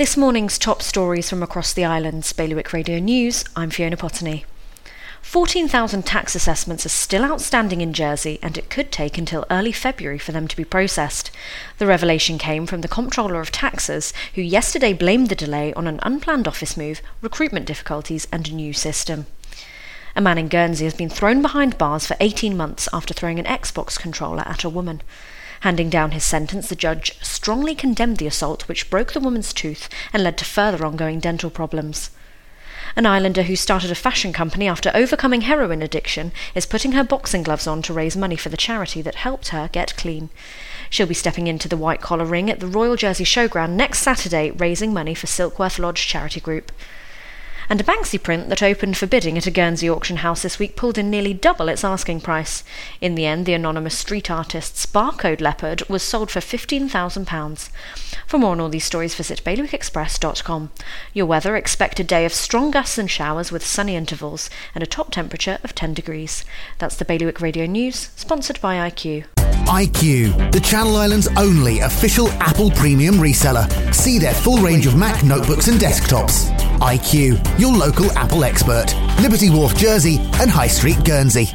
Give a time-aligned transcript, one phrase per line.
[0.00, 2.32] This morning's top stories from across the islands.
[2.32, 4.46] Bailiwick Radio News, I'm Fiona Potney.
[5.20, 10.16] 14,000 tax assessments are still outstanding in Jersey, and it could take until early February
[10.16, 11.30] for them to be processed.
[11.76, 16.00] The revelation came from the Comptroller of Taxes, who yesterday blamed the delay on an
[16.02, 19.26] unplanned office move, recruitment difficulties, and a new system.
[20.16, 23.44] A man in Guernsey has been thrown behind bars for 18 months after throwing an
[23.44, 25.02] Xbox controller at a woman.
[25.60, 29.88] Handing down his sentence, the judge strongly condemned the assault, which broke the woman's tooth
[30.12, 32.10] and led to further ongoing dental problems.
[32.96, 37.42] An islander who started a fashion company after overcoming heroin addiction is putting her boxing
[37.42, 40.30] gloves on to raise money for the charity that helped her get clean.
[40.88, 44.50] She'll be stepping into the white collar ring at the Royal Jersey Showground next Saturday,
[44.50, 46.72] raising money for Silkworth Lodge charity group
[47.70, 50.74] and a Banksy print that opened for bidding at a Guernsey auction house this week
[50.74, 52.64] pulled in nearly double its asking price.
[53.00, 57.70] In the end, the anonymous street artist's barcode leopard was sold for £15,000.
[58.26, 60.72] For more on all these stories, visit bailiwickexpress.com.
[61.14, 64.86] Your weather expect a day of strong gusts and showers with sunny intervals and a
[64.86, 66.44] top temperature of 10 degrees.
[66.78, 69.26] That's the Bailiwick Radio News, sponsored by IQ.
[69.66, 73.94] IQ, the Channel Islands' only official Apple premium reseller.
[73.94, 76.59] See their full range of Mac notebooks and desktops.
[76.80, 78.94] IQ, your local Apple expert.
[79.20, 81.48] Liberty Wharf, Jersey, and High Street, Guernsey.